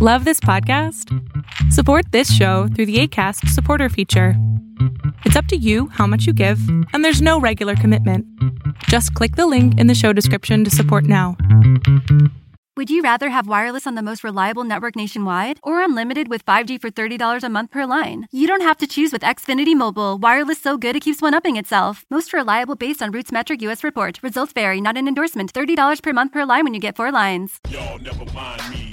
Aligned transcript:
Love 0.00 0.24
this 0.24 0.38
podcast? 0.38 1.12
Support 1.72 2.12
this 2.12 2.32
show 2.32 2.68
through 2.68 2.86
the 2.86 3.00
ACAST 3.02 3.48
supporter 3.48 3.88
feature. 3.88 4.34
It's 5.24 5.34
up 5.34 5.46
to 5.46 5.56
you 5.56 5.88
how 5.88 6.06
much 6.06 6.24
you 6.24 6.32
give, 6.32 6.60
and 6.92 7.04
there's 7.04 7.20
no 7.20 7.40
regular 7.40 7.74
commitment. 7.74 8.24
Just 8.84 9.12
click 9.14 9.34
the 9.34 9.48
link 9.48 9.76
in 9.76 9.88
the 9.88 9.96
show 9.96 10.12
description 10.12 10.62
to 10.62 10.70
support 10.70 11.02
now. 11.02 11.36
Would 12.76 12.90
you 12.90 13.02
rather 13.02 13.28
have 13.30 13.48
wireless 13.48 13.88
on 13.88 13.96
the 13.96 14.02
most 14.04 14.22
reliable 14.22 14.62
network 14.62 14.94
nationwide 14.94 15.58
or 15.64 15.82
unlimited 15.82 16.28
with 16.28 16.46
5G 16.46 16.80
for 16.80 16.90
$30 16.90 17.42
a 17.42 17.48
month 17.48 17.72
per 17.72 17.84
line? 17.84 18.28
You 18.30 18.46
don't 18.46 18.62
have 18.62 18.78
to 18.78 18.86
choose 18.86 19.10
with 19.10 19.22
Xfinity 19.22 19.74
Mobile. 19.74 20.16
Wireless 20.18 20.62
so 20.62 20.78
good 20.78 20.94
it 20.94 21.00
keeps 21.02 21.20
one 21.20 21.34
upping 21.34 21.56
itself. 21.56 22.06
Most 22.08 22.32
reliable 22.32 22.76
based 22.76 23.02
on 23.02 23.12
RootMetrics 23.12 23.62
US 23.62 23.82
report. 23.82 24.20
Results 24.22 24.52
vary, 24.52 24.80
not 24.80 24.96
an 24.96 25.08
endorsement. 25.08 25.52
$30 25.52 26.00
per 26.00 26.12
month 26.12 26.30
per 26.30 26.44
line 26.44 26.62
when 26.62 26.74
you 26.74 26.78
get 26.78 26.94
four 26.94 27.10
lines. 27.10 27.58
Y'all 27.68 27.98
never 27.98 28.24
mind 28.32 28.62
me. 28.70 28.88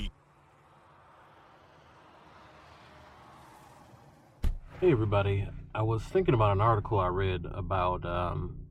Hey 4.81 4.91
everybody, 4.91 5.47
I 5.73 5.83
was 5.83 6.03
thinking 6.03 6.33
about 6.33 6.51
an 6.51 6.59
article 6.59 6.99
I 6.99 7.07
read 7.07 7.45
about 7.49 8.03
um, 8.05 8.67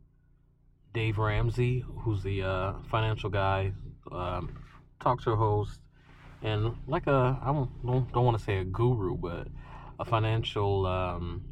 Dave 0.93 1.17
Ramsey, 1.17 1.83
who's 2.01 2.23
the 2.23 2.43
uh, 2.43 2.73
financial 2.91 3.31
guy, 3.31 3.73
um, 4.13 4.55
talk 5.01 5.23
show 5.23 5.35
host, 5.35 5.81
and 6.43 6.77
like 6.87 7.07
a 7.07 7.41
I 7.43 7.47
don't 7.47 7.71
don't, 8.13 8.23
want 8.23 8.39
to 8.39 8.45
say 8.45 8.59
a 8.59 8.65
guru, 8.65 9.17
but 9.17 9.49
a 9.99 10.05
financial 10.05 10.85
um, 10.85 11.43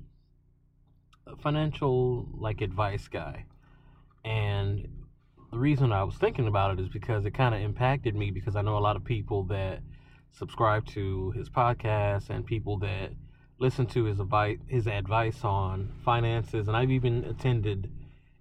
a 1.27 1.35
financial 1.37 2.29
like 2.35 2.61
advice 2.61 3.09
guy. 3.09 3.47
And 4.23 4.87
the 5.51 5.59
reason 5.59 5.93
I 5.93 6.05
was 6.05 6.17
thinking 6.17 6.47
about 6.47 6.79
it 6.79 6.83
is 6.83 6.91
because 6.91 7.25
it 7.25 7.33
kind 7.33 7.55
of 7.55 7.63
impacted 7.63 8.15
me 8.15 8.31
because 8.31 8.55
I 8.55 8.61
know 8.61 8.77
a 8.77 8.81
lot 8.81 8.97
of 8.97 9.05
people 9.05 9.45
that 9.45 9.81
subscribe 10.33 10.85
to 10.89 11.31
his 11.31 11.49
podcast 11.49 12.29
and 12.29 12.45
people 12.45 12.79
that 12.81 13.13
listen 13.63 13.87
to 13.87 14.05
his 14.05 14.21
advice 14.21 14.59
his 14.67 14.87
advice 14.87 15.45
on 15.45 15.89
finances 16.05 16.69
and 16.69 16.77
I've 16.77 16.91
even 16.91 17.25
attended 17.25 17.91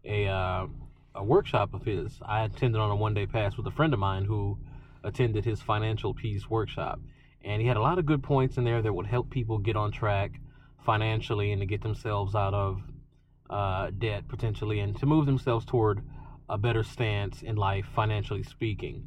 a 0.04 0.28
uh, 0.28 0.68
a 1.16 1.24
workshop 1.24 1.74
of 1.74 1.84
his. 1.84 2.20
I 2.26 2.44
attended 2.44 2.80
on 2.80 2.90
a 2.90 2.96
one 2.96 3.14
day 3.14 3.26
pass 3.26 3.58
with 3.58 3.68
a 3.68 3.72
friend 3.72 3.94
of 3.94 4.00
mine 4.00 4.26
who 4.26 4.58
attended 5.04 5.46
his 5.46 5.62
financial 5.62 6.14
peace 6.14 6.50
workshop. 6.50 7.00
And 7.44 7.62
he 7.62 7.68
had 7.68 7.78
a 7.78 7.82
lot 7.82 7.98
of 7.98 8.06
good 8.06 8.24
points 8.24 8.58
in 8.58 8.64
there 8.64 8.82
that 8.82 8.94
would 8.94 9.08
help 9.08 9.30
people 9.30 9.58
get 9.58 9.76
on 9.76 9.92
track 9.92 10.40
financially 10.86 11.52
and 11.52 11.62
to 11.62 11.66
get 11.66 11.82
themselves 11.82 12.36
out 12.36 12.54
of 12.54 12.82
uh, 13.50 13.92
debt 13.98 14.28
potentially 14.28 14.80
and 14.80 14.98
to 15.00 15.06
move 15.06 15.26
themselves 15.26 15.66
toward 15.66 16.02
a 16.50 16.58
better 16.58 16.84
stance 16.84 17.42
in 17.42 17.56
life, 17.56 17.86
financially 17.96 18.44
speaking. 18.44 19.06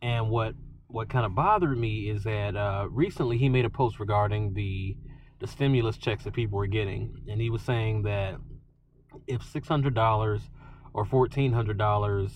And 0.00 0.30
what 0.30 0.54
what 0.88 1.08
kind 1.08 1.24
of 1.24 1.34
bothered 1.34 1.78
me 1.78 2.10
is 2.10 2.24
that 2.24 2.54
uh, 2.54 2.86
recently 2.90 3.38
he 3.38 3.48
made 3.48 3.64
a 3.64 3.70
post 3.70 3.98
regarding 3.98 4.52
the 4.52 4.94
the 5.42 5.48
stimulus 5.48 5.96
checks 5.98 6.22
that 6.22 6.32
people 6.32 6.56
were 6.56 6.68
getting, 6.68 7.20
and 7.28 7.40
he 7.40 7.50
was 7.50 7.62
saying 7.62 8.02
that 8.04 8.36
if 9.26 9.42
six 9.42 9.66
hundred 9.66 9.92
dollars 9.92 10.40
or 10.94 11.04
fourteen 11.04 11.52
hundred 11.52 11.76
dollars 11.76 12.30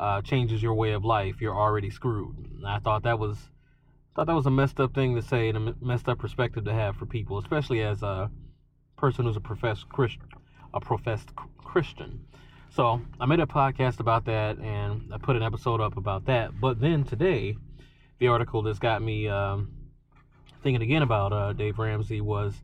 uh, 0.00 0.22
changes 0.22 0.62
your 0.62 0.72
way 0.72 0.92
of 0.92 1.04
life, 1.04 1.42
you're 1.42 1.54
already 1.54 1.90
screwed. 1.90 2.34
And 2.56 2.66
I 2.66 2.78
thought 2.78 3.02
that 3.02 3.18
was 3.18 3.36
thought 4.16 4.26
that 4.26 4.34
was 4.34 4.46
a 4.46 4.50
messed 4.50 4.80
up 4.80 4.94
thing 4.94 5.14
to 5.16 5.22
say 5.22 5.50
and 5.50 5.68
a 5.68 5.74
messed 5.84 6.08
up 6.08 6.18
perspective 6.18 6.64
to 6.64 6.72
have 6.72 6.96
for 6.96 7.04
people, 7.04 7.38
especially 7.38 7.82
as 7.82 8.02
a 8.02 8.30
person 8.96 9.26
who's 9.26 9.36
a 9.36 9.40
professed 9.40 9.86
Christian, 9.90 10.24
a 10.72 10.80
professed 10.80 11.28
Christian. 11.58 12.24
So 12.70 13.02
I 13.20 13.26
made 13.26 13.40
a 13.40 13.46
podcast 13.46 14.00
about 14.00 14.24
that 14.24 14.56
and 14.58 15.12
I 15.12 15.18
put 15.18 15.36
an 15.36 15.42
episode 15.42 15.82
up 15.82 15.98
about 15.98 16.24
that. 16.24 16.58
But 16.58 16.80
then 16.80 17.04
today, 17.04 17.58
the 18.18 18.28
article 18.28 18.62
that's 18.62 18.78
got 18.78 19.02
me 19.02 19.28
um, 19.28 19.72
thinking 20.62 20.82
again 20.82 21.02
about 21.02 21.32
uh, 21.32 21.52
Dave 21.52 21.78
Ramsey 21.78 22.20
was 22.20 22.54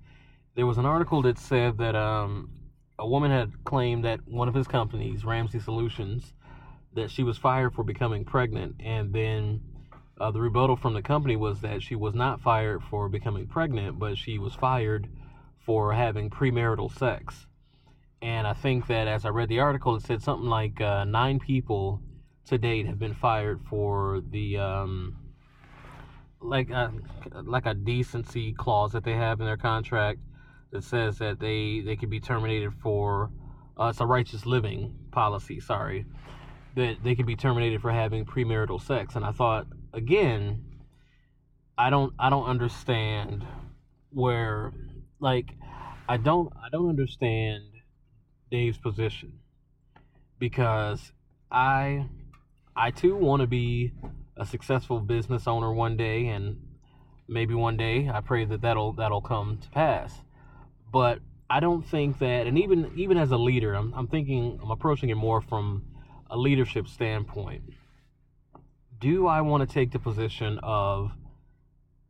there 0.54 0.66
was 0.66 0.78
an 0.78 0.86
article 0.86 1.22
that 1.22 1.38
said 1.38 1.78
that 1.78 1.94
um, 1.94 2.50
a 2.98 3.06
woman 3.06 3.30
had 3.30 3.64
claimed 3.64 4.04
that 4.04 4.26
one 4.26 4.48
of 4.48 4.54
his 4.54 4.66
companies, 4.66 5.24
Ramsey 5.24 5.60
Solutions, 5.60 6.32
that 6.94 7.10
she 7.10 7.22
was 7.22 7.36
fired 7.36 7.74
for 7.74 7.84
becoming 7.84 8.24
pregnant, 8.24 8.76
and 8.80 9.12
then 9.12 9.60
uh, 10.18 10.30
the 10.30 10.40
rebuttal 10.40 10.76
from 10.76 10.94
the 10.94 11.02
company 11.02 11.36
was 11.36 11.60
that 11.60 11.82
she 11.82 11.94
was 11.94 12.14
not 12.14 12.40
fired 12.40 12.82
for 12.82 13.08
becoming 13.08 13.46
pregnant, 13.46 13.98
but 13.98 14.16
she 14.16 14.38
was 14.38 14.54
fired 14.54 15.08
for 15.58 15.92
having 15.92 16.30
premarital 16.30 16.96
sex. 16.96 17.46
And 18.22 18.46
I 18.46 18.54
think 18.54 18.86
that 18.86 19.08
as 19.08 19.26
I 19.26 19.28
read 19.28 19.50
the 19.50 19.60
article, 19.60 19.94
it 19.94 20.02
said 20.02 20.22
something 20.22 20.48
like 20.48 20.80
uh, 20.80 21.04
nine 21.04 21.38
people 21.38 22.00
to 22.46 22.56
date 22.56 22.86
have 22.86 22.98
been 22.98 23.14
fired 23.14 23.60
for 23.68 24.22
the 24.30 24.56
um, 24.56 25.16
like 26.40 26.70
a, 26.70 26.92
like 27.44 27.66
a 27.66 27.74
decency 27.74 28.52
clause 28.52 28.92
that 28.92 29.04
they 29.04 29.14
have 29.14 29.40
in 29.40 29.46
their 29.46 29.56
contract 29.56 30.20
that 30.72 30.84
says 30.84 31.18
that 31.18 31.40
they 31.40 31.82
they 31.84 31.96
can 31.96 32.10
be 32.10 32.20
terminated 32.20 32.72
for 32.82 33.30
uh, 33.78 33.86
it's 33.86 34.00
a 34.00 34.06
righteous 34.06 34.46
living 34.46 34.94
policy. 35.10 35.60
Sorry, 35.60 36.06
that 36.76 36.96
they 37.02 37.14
can 37.14 37.26
be 37.26 37.36
terminated 37.36 37.80
for 37.80 37.90
having 37.90 38.24
premarital 38.24 38.80
sex. 38.80 39.16
And 39.16 39.24
I 39.24 39.32
thought, 39.32 39.66
again, 39.92 40.64
I 41.76 41.90
don't 41.90 42.14
I 42.18 42.30
don't 42.30 42.46
understand 42.46 43.44
where 44.10 44.72
like 45.20 45.50
I 46.08 46.16
don't 46.16 46.52
I 46.56 46.68
don't 46.70 46.88
understand 46.88 47.64
Dave's 48.50 48.78
position 48.78 49.40
because 50.38 51.12
I 51.50 52.06
I 52.74 52.90
too 52.90 53.16
want 53.16 53.40
to 53.40 53.46
be 53.46 53.92
a 54.36 54.46
successful 54.46 55.00
business 55.00 55.46
owner 55.46 55.72
one 55.72 55.96
day 55.96 56.28
and 56.28 56.60
maybe 57.28 57.54
one 57.54 57.76
day 57.76 58.08
I 58.12 58.20
pray 58.20 58.44
that 58.44 58.60
that'll 58.60 58.92
that'll 58.94 59.20
come 59.20 59.58
to 59.58 59.70
pass. 59.70 60.12
But 60.92 61.20
I 61.48 61.60
don't 61.60 61.82
think 61.82 62.18
that 62.18 62.46
and 62.46 62.58
even 62.58 62.90
even 62.96 63.16
as 63.16 63.30
a 63.30 63.36
leader, 63.36 63.74
I'm 63.74 63.92
I'm 63.94 64.08
thinking 64.08 64.58
I'm 64.62 64.70
approaching 64.70 65.10
it 65.10 65.16
more 65.16 65.40
from 65.40 65.84
a 66.30 66.36
leadership 66.36 66.88
standpoint, 66.88 67.62
do 69.00 69.26
I 69.26 69.40
want 69.42 69.68
to 69.68 69.72
take 69.72 69.92
the 69.92 69.98
position 69.98 70.58
of 70.62 71.12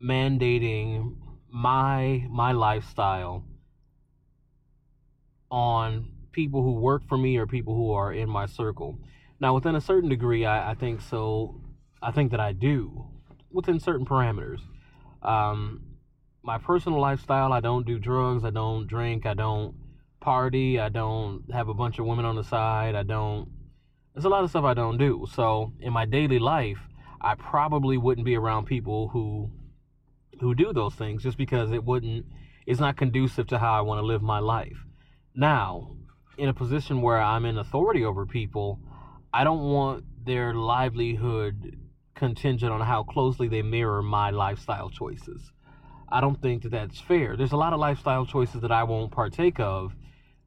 mandating 0.02 1.16
my 1.50 2.26
my 2.30 2.52
lifestyle 2.52 3.44
on 5.50 6.10
people 6.32 6.62
who 6.62 6.72
work 6.72 7.02
for 7.08 7.16
me 7.16 7.36
or 7.36 7.46
people 7.46 7.74
who 7.74 7.92
are 7.92 8.12
in 8.12 8.28
my 8.28 8.46
circle? 8.46 8.98
Now, 9.38 9.54
within 9.54 9.74
a 9.74 9.80
certain 9.80 10.08
degree, 10.08 10.46
I, 10.46 10.70
I 10.70 10.74
think 10.74 11.00
so. 11.02 11.60
I 12.06 12.12
think 12.12 12.30
that 12.30 12.38
I 12.38 12.52
do 12.52 13.04
within 13.50 13.80
certain 13.80 14.06
parameters. 14.06 14.60
Um, 15.22 15.82
my 16.44 16.56
personal 16.56 17.00
lifestyle, 17.00 17.52
I 17.52 17.58
don't 17.58 17.84
do 17.84 17.98
drugs, 17.98 18.44
I 18.44 18.50
don't 18.50 18.86
drink, 18.86 19.26
I 19.26 19.34
don't 19.34 19.74
party, 20.20 20.78
I 20.78 20.88
don't 20.88 21.42
have 21.52 21.68
a 21.68 21.74
bunch 21.74 21.98
of 21.98 22.06
women 22.06 22.24
on 22.24 22.36
the 22.36 22.44
side, 22.44 22.94
I 22.94 23.02
don't 23.02 23.50
there's 24.14 24.24
a 24.24 24.28
lot 24.28 24.44
of 24.44 24.50
stuff 24.50 24.64
I 24.64 24.72
don't 24.72 24.98
do. 24.98 25.26
So 25.34 25.72
in 25.80 25.92
my 25.92 26.06
daily 26.06 26.38
life, 26.38 26.78
I 27.20 27.34
probably 27.34 27.98
wouldn't 27.98 28.24
be 28.24 28.36
around 28.36 28.66
people 28.66 29.08
who 29.08 29.50
who 30.40 30.54
do 30.54 30.72
those 30.72 30.94
things 30.94 31.24
just 31.24 31.36
because 31.36 31.72
it 31.72 31.82
wouldn't 31.84 32.24
it's 32.66 32.78
not 32.78 32.96
conducive 32.96 33.48
to 33.48 33.58
how 33.58 33.74
I 33.74 33.80
want 33.80 34.00
to 34.00 34.06
live 34.06 34.22
my 34.22 34.38
life. 34.38 34.78
Now, 35.34 35.96
in 36.38 36.48
a 36.48 36.54
position 36.54 37.02
where 37.02 37.20
I'm 37.20 37.44
in 37.44 37.58
authority 37.58 38.04
over 38.04 38.26
people, 38.26 38.78
I 39.34 39.42
don't 39.42 39.72
want 39.72 40.04
their 40.24 40.54
livelihood 40.54 41.76
contingent 42.16 42.72
on 42.72 42.80
how 42.80 43.04
closely 43.04 43.46
they 43.46 43.62
mirror 43.62 44.02
my 44.02 44.30
lifestyle 44.30 44.90
choices. 44.90 45.52
I 46.08 46.20
don't 46.20 46.40
think 46.42 46.62
that 46.62 46.70
that's 46.70 47.00
fair. 47.00 47.36
There's 47.36 47.52
a 47.52 47.56
lot 47.56 47.72
of 47.72 47.78
lifestyle 47.78 48.26
choices 48.26 48.60
that 48.62 48.72
I 48.72 48.82
won't 48.82 49.12
partake 49.12 49.60
of 49.60 49.94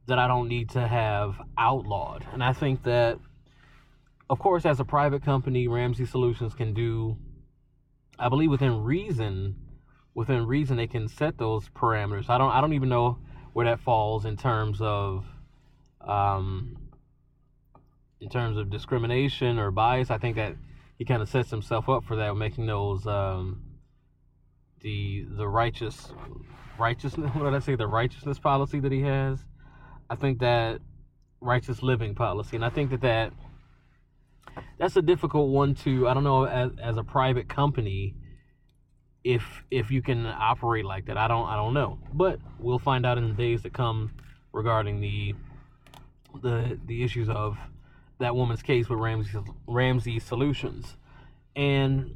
that 0.08 0.20
I 0.20 0.28
don't 0.28 0.50
need 0.50 0.70
to 0.72 0.86
have 0.88 1.36
outlawed. 1.58 2.26
And 2.34 2.44
I 2.44 2.52
think 2.54 2.84
that 2.84 3.20
of 4.30 4.38
course, 4.38 4.66
as 4.66 4.80
a 4.80 4.86
private 4.86 5.24
company, 5.24 5.68
Ramsey 5.68 6.06
Solutions 6.06 6.54
can 6.54 6.74
do, 6.74 7.18
I 8.20 8.30
believe, 8.30 8.52
within 8.52 8.84
reason, 8.84 9.56
within 10.14 10.46
reason, 10.46 10.78
they 10.78 10.88
can 10.88 11.08
set 11.08 11.38
those 11.38 11.68
parameters. 11.70 12.30
I 12.30 12.38
don't, 12.38 12.52
I 12.52 12.62
don't 12.62 12.74
even 12.74 12.90
know 12.90 13.18
where 13.54 13.66
that 13.66 13.80
falls 13.80 14.26
in 14.26 14.38
terms 14.38 14.82
of, 14.82 15.26
um, 16.02 16.78
in 18.22 18.30
terms 18.30 18.58
of 18.58 18.70
discrimination 18.70 19.58
or 19.58 19.72
bias. 19.72 20.12
I 20.12 20.20
think 20.20 20.36
that 20.36 20.56
he 21.00 21.06
kind 21.06 21.22
of 21.22 21.30
sets 21.30 21.50
himself 21.50 21.90
up 21.90 22.04
for 22.04 22.18
that, 22.18 22.36
making 22.36 22.68
those, 22.68 23.08
um, 23.08 23.64
the 24.82 25.26
the 25.32 25.48
righteous, 25.48 26.12
righteousness. 26.78 27.32
What 27.36 27.46
did 27.46 27.56
I 27.56 27.60
say? 27.60 27.76
The 27.76 27.88
righteousness 27.88 28.38
policy 28.38 28.80
that 28.82 28.92
he 28.92 29.02
has. 29.02 29.40
I 30.10 30.16
think 30.16 30.40
that 30.40 30.82
righteous 31.42 31.82
living 31.82 32.16
policy, 32.16 32.58
and 32.58 32.66
I 32.66 32.70
think 32.70 32.92
that 32.92 33.02
that 33.02 33.34
that's 34.78 34.98
a 34.98 35.02
difficult 35.02 35.50
one 35.50 35.74
to 35.76 36.08
I 36.08 36.14
don't 36.14 36.26
know 36.26 36.46
as 36.46 36.72
as 36.82 36.98
a 36.98 37.04
private 37.04 37.48
company 37.48 38.16
if 39.24 39.64
if 39.72 39.92
you 39.92 40.02
can 40.02 40.26
operate 40.26 40.84
like 40.84 41.06
that. 41.06 41.18
I 41.18 41.30
don't 41.30 41.48
I 41.48 41.56
don't 41.56 41.74
know. 41.74 41.98
But 42.14 42.40
we'll 42.60 42.80
find 42.80 43.06
out 43.06 43.18
in 43.18 43.30
the 43.30 43.34
days 43.34 43.64
that 43.64 43.74
come 43.74 44.12
regarding 44.52 45.00
the 45.00 45.34
the 46.42 46.78
the 46.86 47.04
issues 47.04 47.30
of 47.30 47.58
that 48.20 48.36
woman's 48.36 48.62
case 48.62 48.90
with 48.90 49.00
Ramsey 49.00 49.40
Ramsey 49.68 50.20
Solutions. 50.20 50.96
And 51.56 52.16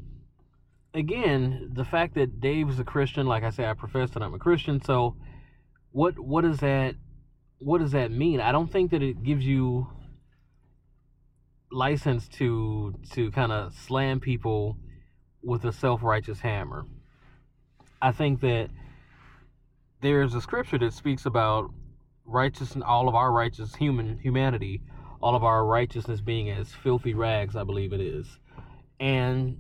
again, 0.94 1.72
the 1.74 1.86
fact 1.86 2.16
that 2.16 2.40
Dave 2.40 2.70
is 2.70 2.80
a 2.80 2.84
Christian, 2.84 3.26
like 3.26 3.44
I 3.44 3.50
say, 3.50 3.66
I 3.66 3.74
profess 3.74 4.12
that 4.12 4.24
I'm 4.24 4.34
a 4.34 4.40
Christian. 4.40 4.82
So, 4.82 5.16
what 5.92 6.20
what 6.20 6.42
does 6.42 6.60
that 6.60 6.96
what 7.60 7.80
does 7.80 7.92
that 7.92 8.12
mean? 8.12 8.40
I 8.40 8.52
don't 8.52 8.72
think 8.72 8.92
that 8.92 9.02
it 9.02 9.24
gives 9.24 9.46
you 9.46 9.88
license 11.72 12.28
to 12.28 12.94
to 13.14 13.32
kind 13.32 13.52
of 13.52 13.74
slam 13.74 14.20
people 14.20 14.78
with 15.42 15.66
a 15.66 15.72
self-righteous 15.72 16.40
hammer. 16.40 16.86
I 18.02 18.12
think 18.12 18.42
that 18.42 18.70
there's 20.02 20.36
a 20.36 20.42
scripture 20.42 20.78
that 20.80 20.94
speaks 20.94 21.26
about 21.26 21.72
righteous 22.26 22.74
and 22.74 22.84
all 22.84 23.08
of 23.08 23.16
our 23.16 23.32
righteous 23.32 23.76
human 23.76 24.18
humanity, 24.20 24.82
all 25.24 25.36
of 25.36 25.44
our 25.46 25.66
righteousness 25.66 26.20
being 26.20 26.50
as 26.50 26.74
filthy 26.74 27.14
rags, 27.14 27.56
I 27.56 27.64
believe 27.64 27.94
it 27.94 28.02
is. 28.02 28.28
And 29.00 29.58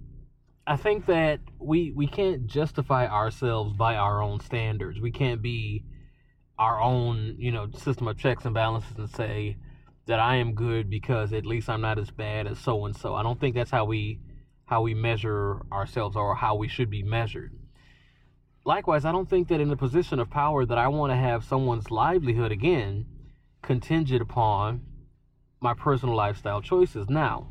I 0.68 0.76
think 0.76 1.06
that 1.06 1.40
we 1.58 1.94
we 1.96 2.06
can't 2.06 2.48
justify 2.48 3.08
ourselves 3.08 3.74
by 3.74 3.96
our 3.96 4.22
own 4.22 4.42
standards. 4.42 5.00
We 5.00 5.12
can't 5.12 5.42
be 5.42 5.86
our 6.60 6.82
own, 6.82 7.36
you 7.38 7.50
know, 7.50 7.70
system 7.78 8.10
of 8.10 8.18
checks 8.18 8.44
and 8.44 8.54
balances 8.54 8.98
and 8.98 9.10
say 9.10 9.56
that 10.06 10.20
I 10.20 10.36
am 10.36 10.54
good 10.54 10.90
because 10.90 11.32
at 11.32 11.46
least 11.46 11.70
I'm 11.70 11.82
not 11.82 11.98
as 11.98 12.12
bad 12.12 12.46
as 12.46 12.60
so 12.60 12.86
and 12.86 12.96
so. 12.96 13.16
I 13.16 13.24
don't 13.24 13.40
think 13.40 13.56
that's 13.56 13.72
how 13.72 13.86
we 13.86 14.20
how 14.66 14.82
we 14.82 14.94
measure 14.94 15.62
ourselves 15.72 16.18
or 16.18 16.36
how 16.36 16.56
we 16.56 16.68
should 16.68 16.90
be 16.90 17.04
measured. 17.04 17.54
Likewise, 18.66 19.06
I 19.06 19.14
don't 19.14 19.30
think 19.30 19.48
that 19.48 19.62
in 19.62 19.70
the 19.70 19.78
position 19.78 20.20
of 20.20 20.30
power 20.30 20.66
that 20.66 20.78
I 20.78 20.90
want 20.90 21.14
to 21.14 21.18
have 21.18 21.46
someone's 21.46 21.90
livelihood 21.90 22.52
again 22.52 23.06
contingent 23.62 24.22
upon 24.22 24.82
my 25.64 25.74
personal 25.74 26.16
lifestyle 26.16 26.62
choices. 26.62 27.10
Now, 27.10 27.48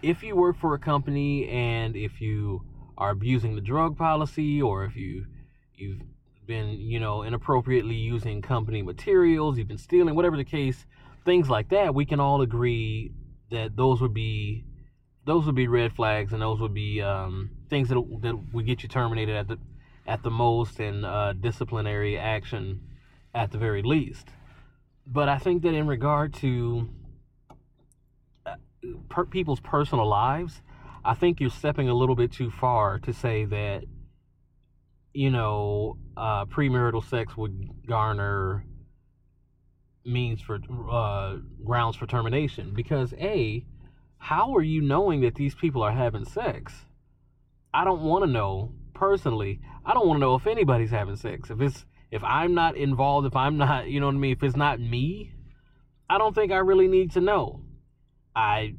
if 0.00 0.22
you 0.22 0.36
work 0.36 0.56
for 0.56 0.74
a 0.74 0.78
company 0.78 1.48
and 1.48 1.96
if 1.96 2.20
you 2.20 2.62
are 2.96 3.10
abusing 3.10 3.56
the 3.56 3.60
drug 3.60 3.96
policy 3.96 4.62
or 4.62 4.84
if 4.84 4.96
you 4.96 5.26
you've 5.74 6.00
been 6.46 6.68
you 6.68 6.98
know 6.98 7.22
inappropriately 7.22 7.94
using 7.94 8.40
company 8.40 8.80
materials 8.80 9.58
you've 9.58 9.68
been 9.68 9.76
stealing 9.76 10.14
whatever 10.14 10.36
the 10.36 10.44
case 10.44 10.86
things 11.24 11.50
like 11.50 11.68
that 11.68 11.94
we 11.94 12.06
can 12.06 12.20
all 12.20 12.40
agree 12.42 13.12
that 13.50 13.76
those 13.76 14.00
would 14.00 14.14
be 14.14 14.64
those 15.26 15.44
would 15.46 15.54
be 15.54 15.68
red 15.68 15.92
flags 15.92 16.32
and 16.32 16.40
those 16.40 16.60
would 16.60 16.72
be 16.72 17.02
um, 17.02 17.50
things 17.68 17.88
that, 17.88 18.02
that 18.22 18.34
would 18.52 18.66
get 18.66 18.82
you 18.82 18.88
terminated 18.88 19.36
at 19.36 19.48
the 19.48 19.58
at 20.06 20.22
the 20.22 20.30
most 20.30 20.80
and 20.80 21.04
uh, 21.04 21.32
disciplinary 21.34 22.16
action 22.16 22.80
at 23.34 23.50
the 23.50 23.58
very 23.58 23.82
least 23.82 24.28
but 25.10 25.28
i 25.28 25.38
think 25.38 25.62
that 25.62 25.74
in 25.74 25.86
regard 25.86 26.32
to 26.34 26.88
per- 29.08 29.24
people's 29.24 29.60
personal 29.60 30.06
lives, 30.06 30.62
I 31.04 31.14
think 31.14 31.40
you're 31.40 31.50
stepping 31.50 31.88
a 31.88 31.94
little 31.94 32.14
bit 32.14 32.32
too 32.32 32.50
far 32.50 32.98
to 33.00 33.12
say 33.12 33.44
that, 33.46 33.84
you 35.12 35.30
know, 35.30 35.96
uh, 36.16 36.44
premarital 36.46 37.08
sex 37.08 37.36
would 37.36 37.86
garner 37.86 38.64
means 40.04 40.40
for 40.40 40.58
uh, 40.90 41.36
grounds 41.64 41.96
for 41.96 42.06
termination. 42.06 42.72
Because 42.74 43.14
a, 43.14 43.64
how 44.18 44.54
are 44.54 44.62
you 44.62 44.80
knowing 44.80 45.20
that 45.22 45.34
these 45.34 45.54
people 45.54 45.82
are 45.82 45.92
having 45.92 46.24
sex? 46.24 46.74
I 47.72 47.84
don't 47.84 48.02
want 48.02 48.24
to 48.24 48.30
know 48.30 48.72
personally. 48.94 49.60
I 49.84 49.94
don't 49.94 50.06
want 50.06 50.18
to 50.18 50.20
know 50.20 50.34
if 50.34 50.46
anybody's 50.46 50.90
having 50.90 51.16
sex. 51.16 51.50
If 51.50 51.60
it's 51.60 51.86
if 52.10 52.22
I'm 52.24 52.54
not 52.54 52.76
involved, 52.76 53.26
if 53.26 53.36
I'm 53.36 53.56
not, 53.56 53.88
you 53.88 54.00
know 54.00 54.06
what 54.06 54.14
I 54.14 54.18
mean, 54.18 54.32
if 54.32 54.42
it's 54.42 54.56
not 54.56 54.80
me, 54.80 55.32
I 56.08 56.18
don't 56.18 56.34
think 56.34 56.52
I 56.52 56.58
really 56.58 56.88
need 56.88 57.12
to 57.12 57.20
know. 57.20 57.62
I 58.34 58.74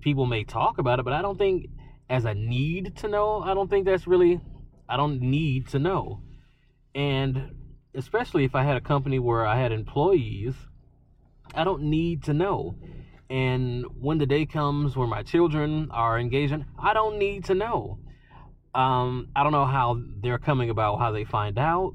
people 0.00 0.26
may 0.26 0.44
talk 0.44 0.78
about 0.78 0.98
it, 0.98 1.04
but 1.04 1.12
I 1.12 1.22
don't 1.22 1.38
think 1.38 1.66
as 2.10 2.24
a 2.24 2.34
need 2.34 2.96
to 2.98 3.08
know, 3.08 3.40
I 3.40 3.54
don't 3.54 3.68
think 3.68 3.86
that's 3.86 4.06
really 4.06 4.40
I 4.88 4.96
don't 4.96 5.20
need 5.20 5.68
to 5.68 5.78
know. 5.78 6.22
And 6.94 7.52
especially 7.94 8.44
if 8.44 8.54
I 8.54 8.64
had 8.64 8.76
a 8.76 8.80
company 8.80 9.18
where 9.18 9.46
I 9.46 9.60
had 9.60 9.72
employees, 9.72 10.54
I 11.54 11.64
don't 11.64 11.84
need 11.84 12.24
to 12.24 12.34
know. 12.34 12.76
And 13.30 13.84
when 14.00 14.18
the 14.18 14.26
day 14.26 14.46
comes 14.46 14.96
where 14.96 15.06
my 15.06 15.22
children 15.22 15.88
are 15.90 16.18
engaging, 16.18 16.64
I 16.78 16.94
don't 16.94 17.18
need 17.18 17.44
to 17.46 17.54
know. 17.54 17.98
Um, 18.74 19.28
I 19.34 19.42
don't 19.42 19.52
know 19.52 19.66
how 19.66 20.00
they're 20.22 20.38
coming 20.38 20.70
about 20.70 20.98
how 20.98 21.12
they 21.12 21.24
find 21.24 21.58
out, 21.58 21.94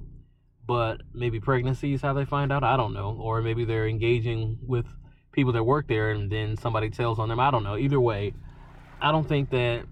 but 0.65 1.01
maybe 1.13 1.39
pregnancy 1.39 1.93
is 1.93 2.01
how 2.01 2.13
they 2.13 2.25
find 2.25 2.51
out. 2.51 2.63
I 2.63 2.77
don't 2.77 2.93
know. 2.93 3.17
Or 3.19 3.41
maybe 3.41 3.65
they're 3.65 3.87
engaging 3.87 4.59
with 4.65 4.85
people 5.31 5.53
that 5.53 5.63
work 5.63 5.87
there 5.87 6.11
and 6.11 6.31
then 6.31 6.57
somebody 6.57 6.89
tells 6.89 7.19
on 7.19 7.29
them. 7.29 7.39
I 7.39 7.51
don't 7.51 7.63
know. 7.63 7.77
Either 7.77 7.99
way, 7.99 8.33
I 9.01 9.11
don't 9.11 9.27
think 9.27 9.49
that 9.49 9.85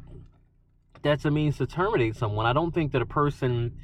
that's 1.02 1.26
a 1.26 1.32
means 1.32 1.58
to 1.58 1.68
terminate 1.68 2.16
someone. 2.16 2.46
I 2.46 2.54
don't 2.54 2.74
think 2.74 2.92
that 2.94 3.02
a 3.02 3.06
person 3.06 3.78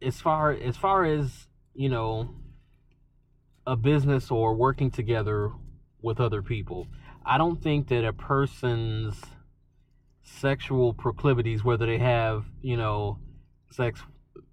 as 0.00 0.20
far 0.20 0.52
as 0.52 0.76
far 0.76 1.04
as, 1.04 1.48
you 1.74 1.88
know, 1.88 2.34
a 3.66 3.76
business 3.76 4.30
or 4.30 4.54
working 4.54 4.90
together 4.90 5.50
with 6.02 6.20
other 6.20 6.42
people, 6.42 6.86
I 7.24 7.38
don't 7.38 7.62
think 7.62 7.88
that 7.88 8.04
a 8.04 8.12
person's 8.12 9.20
sexual 10.22 10.94
proclivities, 10.94 11.64
whether 11.64 11.86
they 11.86 11.98
have, 11.98 12.44
you 12.60 12.76
know, 12.76 13.18
sex 13.70 14.00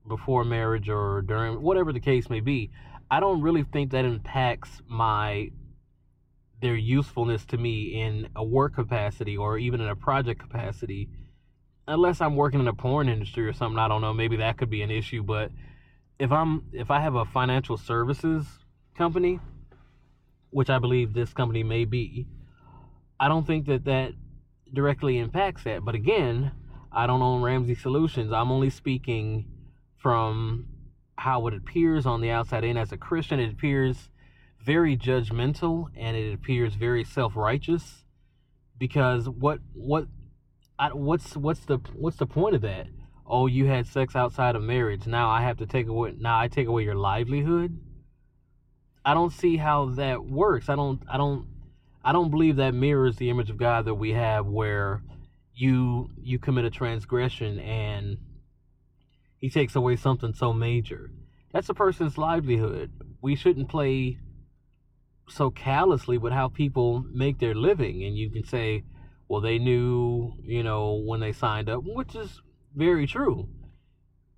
before 0.07 0.43
marriage 0.43 0.89
or 0.89 1.21
during 1.21 1.61
whatever 1.61 1.93
the 1.93 1.99
case 1.99 2.29
may 2.29 2.39
be, 2.39 2.71
I 3.09 3.19
don't 3.19 3.41
really 3.41 3.63
think 3.63 3.91
that 3.91 4.05
impacts 4.05 4.81
my 4.87 5.51
their 6.61 6.75
usefulness 6.75 7.43
to 7.45 7.57
me 7.57 8.01
in 8.01 8.29
a 8.35 8.43
work 8.43 8.75
capacity 8.75 9.35
or 9.35 9.57
even 9.57 9.81
in 9.81 9.87
a 9.87 9.95
project 9.95 10.39
capacity. 10.39 11.09
Unless 11.87 12.21
I'm 12.21 12.35
working 12.35 12.59
in 12.59 12.67
a 12.67 12.73
porn 12.73 13.09
industry 13.09 13.47
or 13.47 13.53
something 13.53 13.79
I 13.79 13.87
don't 13.87 14.01
know 14.01 14.13
maybe 14.13 14.37
that 14.37 14.57
could 14.57 14.69
be 14.69 14.81
an 14.81 14.91
issue 14.91 15.23
but 15.23 15.51
if 16.19 16.31
I'm 16.31 16.63
if 16.71 16.91
I 16.91 17.01
have 17.01 17.15
a 17.15 17.25
financial 17.25 17.77
services 17.77 18.45
company 18.95 19.39
which 20.51 20.69
I 20.69 20.77
believe 20.79 21.13
this 21.13 21.33
company 21.33 21.63
may 21.63 21.85
be 21.85 22.27
I 23.19 23.27
don't 23.27 23.45
think 23.45 23.65
that 23.65 23.85
that 23.85 24.13
directly 24.71 25.17
impacts 25.17 25.63
that. 25.63 25.83
But 25.83 25.95
again 25.95 26.51
I 26.91 27.07
don't 27.07 27.21
own 27.21 27.41
Ramsey 27.41 27.75
Solutions. 27.75 28.31
I'm 28.31 28.51
only 28.51 28.69
speaking 28.69 29.45
from 30.01 30.65
how 31.17 31.45
it 31.47 31.53
appears 31.53 32.05
on 32.05 32.21
the 32.21 32.31
outside 32.31 32.63
in. 32.63 32.77
As 32.77 32.91
a 32.91 32.97
Christian 32.97 33.39
it 33.39 33.51
appears 33.51 34.09
very 34.63 34.97
judgmental 34.97 35.87
and 35.95 36.17
it 36.17 36.33
appears 36.33 36.75
very 36.75 37.03
self-righteous 37.03 38.05
because 38.77 39.29
what 39.29 39.59
what 39.73 40.07
I, 40.79 40.89
what's 40.89 41.37
what's 41.37 41.65
the 41.65 41.77
what's 41.93 42.17
the 42.17 42.25
point 42.25 42.55
of 42.55 42.61
that? 42.61 42.87
Oh 43.25 43.45
you 43.45 43.65
had 43.67 43.85
sex 43.85 44.15
outside 44.15 44.55
of 44.55 44.63
marriage. 44.63 45.05
Now 45.05 45.29
i 45.29 45.41
have 45.41 45.57
to 45.57 45.67
take 45.67 45.87
away 45.87 46.15
now 46.17 46.39
i 46.39 46.47
take 46.47 46.67
away 46.67 46.83
your 46.83 46.95
livelihood? 46.95 47.79
I 49.05 49.13
don't 49.13 49.31
see 49.31 49.57
how 49.57 49.85
that 49.95 50.25
works. 50.25 50.69
I 50.69 50.75
don't 50.75 51.01
i 51.07 51.17
don't 51.17 51.45
i 52.03 52.11
don't 52.11 52.31
believe 52.31 52.55
that 52.55 52.73
mirrors 52.73 53.17
the 53.17 53.29
image 53.29 53.51
of 53.51 53.57
god 53.57 53.85
that 53.85 53.95
we 53.95 54.11
have 54.13 54.47
where 54.47 55.03
you 55.53 56.09
you 56.19 56.39
commit 56.39 56.65
a 56.65 56.71
transgression 56.71 57.59
and 57.59 58.17
he 59.41 59.49
takes 59.49 59.75
away 59.75 59.95
something 59.95 60.33
so 60.33 60.53
major. 60.53 61.11
That's 61.51 61.67
a 61.67 61.73
person's 61.73 62.17
livelihood. 62.17 62.91
We 63.21 63.35
shouldn't 63.35 63.69
play 63.69 64.19
so 65.27 65.49
callously 65.49 66.17
with 66.17 66.31
how 66.31 66.47
people 66.47 67.03
make 67.11 67.39
their 67.39 67.55
living. 67.55 68.03
And 68.03 68.15
you 68.15 68.29
can 68.29 68.45
say 68.45 68.83
well 69.27 69.41
they 69.41 69.57
knew 69.57 70.33
you 70.43 70.61
know 70.61 71.01
when 71.05 71.19
they 71.19 71.31
signed 71.31 71.69
up 71.69 71.81
which 71.83 72.15
is 72.15 72.41
very 72.75 73.07
true. 73.07 73.49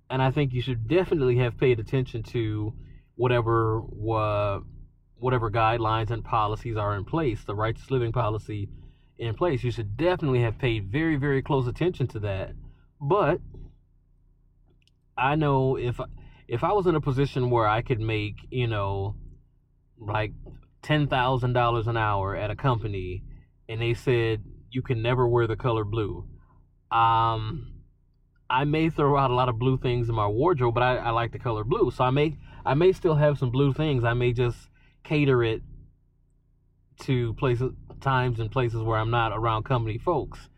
And 0.08 0.22
i 0.22 0.30
think 0.30 0.52
you 0.52 0.62
should 0.62 0.88
definitely 0.88 1.36
have 1.38 1.58
paid 1.58 1.78
attention 1.80 2.22
to 2.24 2.74
whatever 3.16 3.82
uh, 4.10 4.60
whatever 5.16 5.50
guidelines 5.50 6.10
and 6.10 6.24
policies 6.24 6.76
are 6.76 6.96
in 6.96 7.04
place 7.04 7.44
the 7.44 7.54
righteous 7.54 7.90
living 7.90 8.12
policy 8.12 8.68
in 9.18 9.34
place. 9.34 9.62
You 9.62 9.70
should 9.70 9.96
definitely 9.96 10.42
have 10.42 10.58
paid 10.58 10.90
very 10.90 11.16
very 11.16 11.42
close 11.42 11.66
attention 11.66 12.06
to 12.08 12.20
that. 12.20 12.52
But 13.00 13.40
i 15.16 15.34
know 15.34 15.76
if 15.76 16.00
if 16.48 16.64
i 16.64 16.72
was 16.72 16.86
in 16.86 16.94
a 16.94 17.00
position 17.00 17.50
where 17.50 17.66
i 17.66 17.82
could 17.82 18.00
make 18.00 18.36
you 18.50 18.66
know 18.66 19.16
like 19.98 20.32
$10,000 20.82 21.86
an 21.86 21.96
hour 21.96 22.36
at 22.36 22.50
a 22.50 22.56
company 22.56 23.22
and 23.68 23.80
they 23.80 23.94
said 23.94 24.44
you 24.70 24.82
can 24.82 25.02
never 25.02 25.26
wear 25.26 25.46
the 25.46 25.56
color 25.56 25.84
blue. 25.84 26.28
Um, 26.90 27.72
I 28.50 28.64
may 28.64 28.90
throw 28.90 29.16
out 29.16 29.30
a 29.30 29.34
lot 29.34 29.48
of 29.48 29.58
blue 29.58 29.78
things 29.78 30.08
in 30.08 30.14
my 30.14 30.26
wardrobe, 30.26 30.74
but 30.74 30.82
I, 30.82 30.96
I 30.96 31.10
like 31.10 31.32
the 31.32 31.38
color 31.38 31.64
blue. 31.64 31.90
So 31.90 32.04
I 32.04 32.10
may 32.10 32.36
I 32.66 32.74
may 32.74 32.92
still 32.92 33.14
have 33.14 33.38
some 33.38 33.50
blue 33.50 33.72
things. 33.72 34.04
I 34.04 34.14
may 34.14 34.32
just 34.32 34.68
cater 35.02 35.42
it 35.42 35.62
to 37.00 37.34
places 37.34 37.72
times 38.00 38.38
and 38.38 38.50
places 38.50 38.82
where 38.82 38.98
I'm 38.98 39.10
not 39.10 39.32
around 39.32 39.64
company 39.64 39.98
folks. 39.98 40.48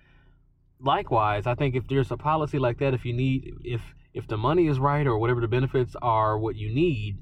Likewise, 0.80 1.46
I 1.46 1.54
think 1.54 1.74
if 1.74 1.86
there's 1.88 2.10
a 2.10 2.16
policy 2.16 2.58
like 2.58 2.78
that, 2.78 2.94
if 2.94 3.04
you 3.04 3.12
need 3.12 3.54
if 3.62 3.80
if 4.16 4.26
the 4.26 4.38
money 4.38 4.66
is 4.66 4.78
right 4.78 5.06
or 5.06 5.18
whatever 5.18 5.42
the 5.42 5.46
benefits 5.46 5.94
are 6.00 6.38
what 6.38 6.56
you 6.56 6.74
need, 6.74 7.18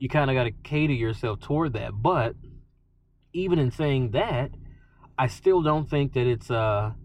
you 0.00 0.08
kind 0.08 0.28
of 0.28 0.34
got 0.34 0.42
to 0.42 0.50
cater 0.50 0.92
yourself 0.92 1.38
toward 1.38 1.72
that. 1.74 1.92
But 1.94 2.34
even 3.32 3.60
in 3.60 3.70
saying 3.70 4.10
that, 4.10 4.50
I 5.16 5.28
still 5.28 5.62
don't 5.62 5.88
think 5.88 6.14
that 6.14 6.26
it's 6.26 6.50
a 6.50 6.96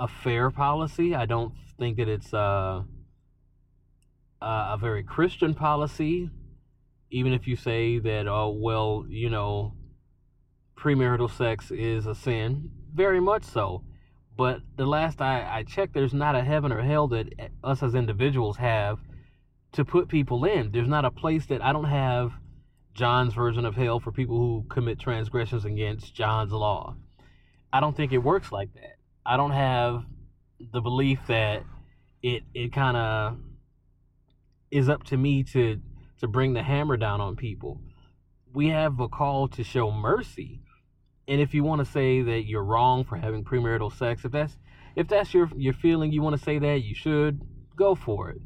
a 0.00 0.08
fair 0.08 0.50
policy. 0.50 1.14
I 1.14 1.26
don't 1.26 1.54
think 1.78 1.96
that 1.98 2.08
it's 2.08 2.34
uh, 2.34 2.82
a 4.42 4.76
very 4.80 5.04
Christian 5.04 5.54
policy. 5.54 6.28
Even 7.12 7.32
if 7.32 7.46
you 7.46 7.54
say 7.54 8.00
that, 8.00 8.26
oh 8.26 8.50
well, 8.50 9.06
you 9.08 9.30
know, 9.30 9.74
premarital 10.76 11.30
sex 11.30 11.70
is 11.70 12.06
a 12.06 12.16
sin, 12.16 12.70
very 12.92 13.20
much 13.20 13.44
so. 13.44 13.84
But 14.36 14.60
the 14.76 14.86
last 14.86 15.22
I, 15.22 15.58
I 15.58 15.62
checked, 15.62 15.94
there's 15.94 16.12
not 16.12 16.36
a 16.36 16.44
heaven 16.44 16.72
or 16.72 16.82
hell 16.82 17.08
that 17.08 17.32
eh, 17.38 17.48
us 17.64 17.82
as 17.82 17.94
individuals 17.94 18.58
have 18.58 18.98
to 19.72 19.84
put 19.84 20.08
people 20.08 20.44
in. 20.44 20.72
There's 20.72 20.88
not 20.88 21.04
a 21.04 21.10
place 21.10 21.46
that 21.46 21.64
I 21.64 21.72
don't 21.72 21.84
have 21.84 22.32
John's 22.92 23.34
version 23.34 23.64
of 23.64 23.74
hell 23.74 24.00
for 24.00 24.12
people 24.12 24.36
who 24.36 24.64
commit 24.68 24.98
transgressions 24.98 25.64
against 25.64 26.14
John's 26.14 26.52
law. 26.52 26.96
I 27.72 27.80
don't 27.80 27.96
think 27.96 28.12
it 28.12 28.18
works 28.18 28.52
like 28.52 28.72
that. 28.74 28.96
I 29.24 29.36
don't 29.36 29.50
have 29.52 30.04
the 30.72 30.80
belief 30.80 31.20
that 31.28 31.64
it 32.22 32.42
it 32.54 32.72
kind 32.72 32.96
of 32.96 33.38
is 34.70 34.88
up 34.88 35.04
to 35.04 35.16
me 35.16 35.42
to 35.44 35.80
to 36.20 36.28
bring 36.28 36.54
the 36.54 36.62
hammer 36.62 36.96
down 36.96 37.20
on 37.20 37.36
people. 37.36 37.80
We 38.52 38.68
have 38.68 39.00
a 39.00 39.08
call 39.08 39.48
to 39.48 39.62
show 39.62 39.90
mercy. 39.90 40.62
And 41.28 41.40
if 41.40 41.54
you 41.54 41.64
want 41.64 41.84
to 41.84 41.90
say 41.90 42.22
that 42.22 42.46
you're 42.46 42.64
wrong 42.64 43.04
for 43.04 43.16
having 43.16 43.44
premarital 43.44 43.96
sex, 43.96 44.24
if 44.24 44.32
that's 44.32 44.56
if 44.94 45.08
that's 45.08 45.34
your 45.34 45.50
your 45.56 45.74
feeling, 45.74 46.12
you 46.12 46.22
want 46.22 46.36
to 46.36 46.42
say 46.42 46.58
that, 46.58 46.82
you 46.82 46.94
should 46.94 47.40
go 47.76 47.94
for 47.94 48.30
it. 48.30 48.40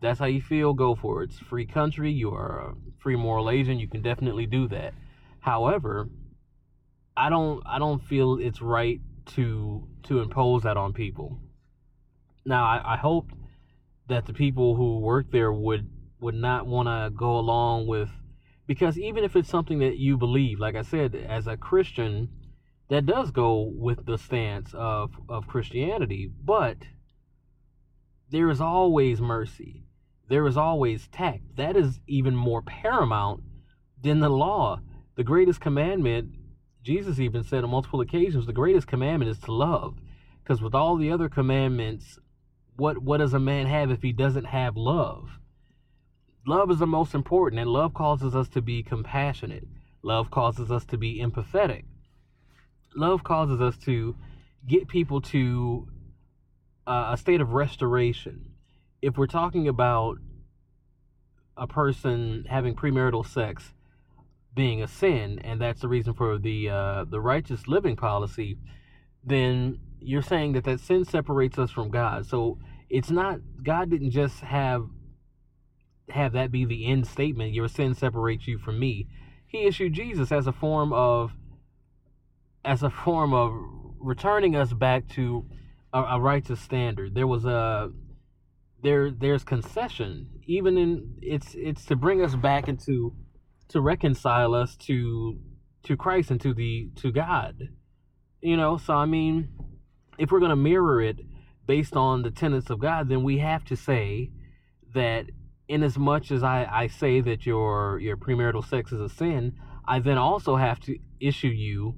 That's 0.00 0.18
how 0.18 0.26
you 0.26 0.40
feel, 0.40 0.74
go 0.74 0.94
for 0.94 1.22
it. 1.22 1.30
It's 1.30 1.38
free 1.38 1.66
country. 1.66 2.12
You 2.12 2.30
are 2.32 2.70
a 2.70 2.74
free 2.98 3.16
moral 3.16 3.50
agent. 3.50 3.80
You 3.80 3.88
can 3.88 4.02
definitely 4.02 4.46
do 4.46 4.68
that. 4.68 4.94
However, 5.40 6.08
I 7.16 7.30
don't 7.30 7.62
I 7.66 7.78
don't 7.78 8.02
feel 8.02 8.38
it's 8.40 8.60
right 8.60 9.00
to 9.36 9.88
to 10.04 10.20
impose 10.20 10.62
that 10.62 10.76
on 10.76 10.92
people. 10.92 11.38
Now 12.44 12.64
I, 12.64 12.94
I 12.94 12.96
hope 12.96 13.32
that 14.08 14.26
the 14.26 14.32
people 14.32 14.74
who 14.74 14.98
work 15.00 15.30
there 15.30 15.52
would 15.52 15.88
would 16.20 16.34
not 16.34 16.66
want 16.66 16.88
to 16.88 17.10
go 17.16 17.38
along 17.38 17.86
with 17.86 18.10
because 18.68 18.98
even 18.98 19.24
if 19.24 19.34
it's 19.34 19.48
something 19.48 19.78
that 19.78 19.96
you 19.96 20.18
believe, 20.18 20.60
like 20.60 20.76
I 20.76 20.82
said, 20.82 21.14
as 21.16 21.46
a 21.46 21.56
Christian, 21.56 22.28
that 22.90 23.06
does 23.06 23.30
go 23.30 23.72
with 23.74 24.04
the 24.04 24.18
stance 24.18 24.74
of, 24.74 25.12
of 25.26 25.48
Christianity, 25.48 26.30
but 26.44 26.76
there 28.30 28.50
is 28.50 28.60
always 28.60 29.22
mercy. 29.22 29.86
There 30.28 30.46
is 30.46 30.58
always 30.58 31.08
tact. 31.08 31.56
That 31.56 31.76
is 31.76 32.00
even 32.06 32.36
more 32.36 32.60
paramount 32.60 33.42
than 34.02 34.20
the 34.20 34.28
law. 34.28 34.80
The 35.16 35.24
greatest 35.24 35.62
commandment, 35.62 36.34
Jesus 36.82 37.18
even 37.18 37.42
said 37.42 37.64
on 37.64 37.70
multiple 37.70 38.02
occasions, 38.02 38.44
the 38.44 38.52
greatest 38.52 38.86
commandment 38.86 39.30
is 39.30 39.38
to 39.40 39.52
love. 39.52 39.96
Because 40.42 40.60
with 40.60 40.74
all 40.74 40.96
the 40.96 41.10
other 41.10 41.30
commandments, 41.30 42.18
what 42.76 42.98
what 42.98 43.18
does 43.18 43.32
a 43.32 43.40
man 43.40 43.66
have 43.66 43.90
if 43.90 44.02
he 44.02 44.12
doesn't 44.12 44.44
have 44.44 44.76
love? 44.76 45.38
Love 46.48 46.70
is 46.70 46.78
the 46.78 46.86
most 46.86 47.14
important, 47.14 47.60
and 47.60 47.68
love 47.68 47.92
causes 47.92 48.34
us 48.34 48.48
to 48.48 48.62
be 48.62 48.82
compassionate. 48.82 49.68
Love 50.02 50.30
causes 50.30 50.70
us 50.70 50.82
to 50.86 50.96
be 50.96 51.20
empathetic. 51.20 51.84
Love 52.96 53.22
causes 53.22 53.60
us 53.60 53.76
to 53.76 54.16
get 54.66 54.88
people 54.88 55.20
to 55.20 55.86
uh, 56.86 57.10
a 57.12 57.18
state 57.18 57.42
of 57.42 57.52
restoration. 57.52 58.52
If 59.02 59.18
we're 59.18 59.26
talking 59.26 59.68
about 59.68 60.16
a 61.54 61.66
person 61.66 62.46
having 62.48 62.74
premarital 62.74 63.26
sex 63.26 63.74
being 64.54 64.82
a 64.82 64.88
sin, 64.88 65.40
and 65.44 65.60
that's 65.60 65.82
the 65.82 65.88
reason 65.88 66.14
for 66.14 66.38
the 66.38 66.70
uh, 66.70 67.04
the 67.04 67.20
righteous 67.20 67.68
living 67.68 67.94
policy, 67.94 68.56
then 69.22 69.80
you're 70.00 70.22
saying 70.22 70.54
that 70.54 70.64
that 70.64 70.80
sin 70.80 71.04
separates 71.04 71.58
us 71.58 71.70
from 71.70 71.90
God. 71.90 72.24
So 72.24 72.58
it's 72.88 73.10
not 73.10 73.40
God 73.62 73.90
didn't 73.90 74.12
just 74.12 74.40
have 74.40 74.88
have 76.10 76.32
that 76.32 76.50
be 76.50 76.64
the 76.64 76.86
end 76.86 77.06
statement. 77.06 77.52
Your 77.52 77.68
sin 77.68 77.94
separates 77.94 78.46
you 78.46 78.58
from 78.58 78.78
me. 78.78 79.06
He 79.46 79.64
issued 79.64 79.94
Jesus 79.94 80.30
as 80.32 80.46
a 80.46 80.52
form 80.52 80.92
of 80.92 81.32
as 82.64 82.82
a 82.82 82.90
form 82.90 83.32
of 83.32 83.52
returning 83.98 84.54
us 84.54 84.72
back 84.72 85.08
to 85.08 85.46
a, 85.92 86.02
a 86.02 86.20
righteous 86.20 86.60
standard. 86.60 87.14
There 87.14 87.26
was 87.26 87.44
a 87.44 87.90
there 88.82 89.10
there's 89.10 89.44
concession 89.44 90.28
even 90.46 90.78
in 90.78 91.14
it's 91.20 91.54
it's 91.54 91.84
to 91.86 91.96
bring 91.96 92.22
us 92.22 92.34
back 92.34 92.68
into 92.68 93.14
to 93.68 93.80
reconcile 93.80 94.54
us 94.54 94.76
to 94.76 95.38
to 95.84 95.96
Christ 95.96 96.30
and 96.30 96.40
to 96.40 96.54
the 96.54 96.90
to 96.96 97.12
God. 97.12 97.68
You 98.40 98.56
know, 98.56 98.76
so 98.76 98.94
I 98.94 99.06
mean, 99.06 99.48
if 100.18 100.30
we're 100.30 100.40
going 100.40 100.50
to 100.50 100.56
mirror 100.56 101.02
it 101.02 101.18
based 101.66 101.96
on 101.96 102.22
the 102.22 102.30
tenets 102.30 102.70
of 102.70 102.80
God, 102.80 103.08
then 103.08 103.22
we 103.22 103.38
have 103.38 103.64
to 103.66 103.76
say 103.76 104.30
that 104.94 105.26
in 105.68 105.82
as 105.82 105.98
much 105.98 106.30
as 106.30 106.42
I, 106.42 106.66
I 106.70 106.86
say 106.86 107.20
that 107.20 107.46
your 107.46 107.98
your 108.00 108.16
premarital 108.16 108.66
sex 108.66 108.90
is 108.90 109.00
a 109.00 109.08
sin, 109.08 109.54
I 109.86 110.00
then 110.00 110.18
also 110.18 110.56
have 110.56 110.80
to 110.80 110.98
issue 111.20 111.48
you 111.48 111.94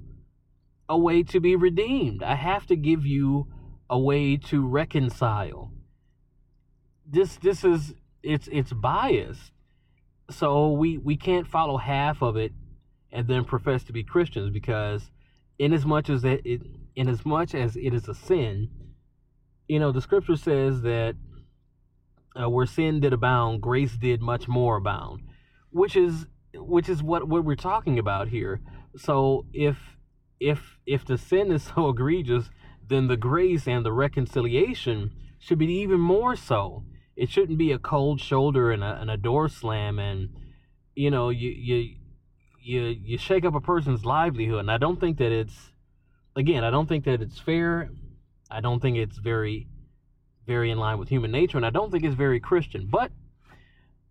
a 0.89 0.97
way 0.97 1.23
to 1.23 1.39
be 1.39 1.55
redeemed. 1.55 2.21
I 2.21 2.35
have 2.35 2.65
to 2.67 2.75
give 2.75 3.05
you 3.05 3.47
a 3.89 3.97
way 3.97 4.37
to 4.37 4.67
reconcile. 4.67 5.71
This 7.05 7.37
this 7.37 7.63
is 7.63 7.93
it's 8.21 8.49
it's 8.51 8.73
biased. 8.73 9.51
So 10.29 10.71
we 10.71 10.97
we 10.97 11.15
can't 11.15 11.47
follow 11.47 11.77
half 11.77 12.21
of 12.21 12.35
it 12.35 12.51
and 13.11 13.27
then 13.27 13.45
profess 13.45 13.83
to 13.85 13.93
be 13.93 14.03
Christians 14.03 14.51
because 14.51 15.09
in 15.59 15.73
as 15.73 15.85
much 15.85 16.09
as 16.09 16.23
it, 16.23 16.41
it 16.45 16.61
in 16.95 17.07
as 17.07 17.25
much 17.25 17.55
as 17.55 17.75
it 17.77 17.93
is 17.93 18.07
a 18.07 18.15
sin, 18.15 18.69
you 19.67 19.79
know, 19.79 19.91
the 19.91 20.01
scripture 20.01 20.35
says 20.35 20.81
that 20.81 21.15
uh, 22.39 22.49
where 22.49 22.65
sin 22.65 22.99
did 22.99 23.13
abound, 23.13 23.61
grace 23.61 23.97
did 23.97 24.21
much 24.21 24.47
more 24.47 24.77
abound, 24.77 25.21
which 25.69 25.95
is 25.95 26.27
which 26.53 26.89
is 26.89 27.01
what 27.01 27.27
what 27.27 27.45
we're 27.45 27.55
talking 27.55 27.99
about 27.99 28.29
here. 28.29 28.61
So 28.97 29.45
if 29.53 29.77
if 30.39 30.77
if 30.85 31.05
the 31.05 31.17
sin 31.17 31.51
is 31.51 31.63
so 31.75 31.89
egregious, 31.89 32.49
then 32.87 33.07
the 33.07 33.17
grace 33.17 33.67
and 33.67 33.85
the 33.85 33.93
reconciliation 33.93 35.11
should 35.39 35.57
be 35.57 35.71
even 35.73 35.99
more 35.99 36.35
so. 36.35 36.83
It 37.15 37.29
shouldn't 37.29 37.57
be 37.57 37.71
a 37.71 37.79
cold 37.79 38.21
shoulder 38.21 38.71
and 38.71 38.83
a, 38.83 38.99
and 38.99 39.11
a 39.11 39.17
door 39.17 39.49
slam, 39.49 39.99
and 39.99 40.29
you 40.95 41.11
know 41.11 41.29
you 41.29 41.49
you 41.49 41.95
you 42.61 42.81
you 42.81 43.17
shake 43.17 43.45
up 43.45 43.55
a 43.55 43.61
person's 43.61 44.05
livelihood. 44.05 44.59
And 44.59 44.71
I 44.71 44.77
don't 44.77 44.99
think 44.99 45.17
that 45.17 45.31
it's 45.31 45.71
again, 46.35 46.63
I 46.63 46.69
don't 46.69 46.87
think 46.87 47.05
that 47.05 47.21
it's 47.21 47.39
fair. 47.39 47.89
I 48.49 48.61
don't 48.61 48.81
think 48.81 48.97
it's 48.97 49.17
very 49.17 49.67
very 50.47 50.71
in 50.71 50.77
line 50.77 50.97
with 50.97 51.09
human 51.09 51.31
nature, 51.31 51.57
and 51.57 51.65
I 51.65 51.69
don't 51.69 51.91
think 51.91 52.03
it's 52.03 52.15
very 52.15 52.39
Christian. 52.39 52.87
But 52.89 53.11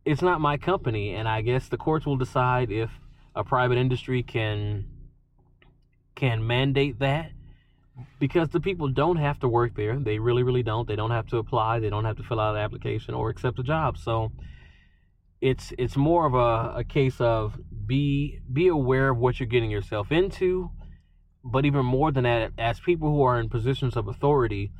it's 0.04 0.22
not 0.22 0.40
my 0.40 0.56
company, 0.56 1.14
and 1.14 1.28
I 1.28 1.42
guess 1.42 1.68
the 1.68 1.76
courts 1.76 2.06
will 2.06 2.16
decide 2.16 2.70
if 2.70 2.90
a 3.34 3.44
private 3.44 3.78
industry 3.78 4.22
can 4.22 4.86
can 6.14 6.46
mandate 6.46 6.98
that 6.98 7.32
because 8.18 8.48
the 8.50 8.60
people 8.60 8.88
don't 8.88 9.16
have 9.16 9.38
to 9.40 9.48
work 9.48 9.74
there. 9.74 9.98
They 9.98 10.18
really, 10.18 10.42
really 10.42 10.62
don't. 10.62 10.86
They 10.86 10.96
don't 10.96 11.10
have 11.10 11.26
to 11.28 11.38
apply. 11.38 11.80
They 11.80 11.90
don't 11.90 12.04
have 12.04 12.16
to 12.16 12.22
fill 12.22 12.40
out 12.40 12.56
an 12.56 12.62
application 12.62 13.14
or 13.14 13.30
accept 13.30 13.58
a 13.58 13.62
job. 13.62 13.98
So 13.98 14.32
it's 15.40 15.72
it's 15.78 15.96
more 15.96 16.26
of 16.26 16.34
a, 16.34 16.78
a 16.80 16.84
case 16.84 17.20
of 17.20 17.58
be 17.86 18.40
be 18.52 18.68
aware 18.68 19.10
of 19.10 19.18
what 19.18 19.40
you're 19.40 19.46
getting 19.46 19.70
yourself 19.70 20.12
into. 20.12 20.70
But 21.42 21.64
even 21.64 21.86
more 21.86 22.12
than 22.12 22.24
that, 22.24 22.52
as 22.58 22.80
people 22.80 23.08
who 23.08 23.22
are 23.22 23.40
in 23.40 23.48
positions 23.48 23.96
of 23.96 24.08
authority, 24.08 24.72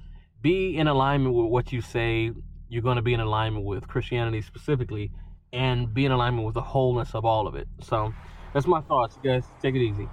be 0.42 0.76
in 0.76 0.88
alignment 0.88 1.35
with 1.35 1.47
what 1.47 1.73
you 1.73 1.80
say 1.80 2.32
you're 2.68 2.82
going 2.82 2.97
to 2.97 3.02
be 3.02 3.14
in 3.14 3.20
alignment 3.20 3.64
with 3.66 3.88
Christianity 3.88 4.40
specifically 4.42 5.11
and 5.52 5.92
be 5.92 6.04
in 6.04 6.12
alignment 6.12 6.47
with 6.47 6.54
the 6.54 6.62
wholeness 6.62 7.14
of 7.14 7.25
all 7.25 7.49
of 7.49 7.56
it. 7.56 7.66
So 7.80 8.14
that's 8.54 8.66
my 8.66 8.80
thoughts. 8.82 9.18
Guys 9.23 9.44
take 9.61 9.75
it 9.75 9.80
easy. 9.80 10.12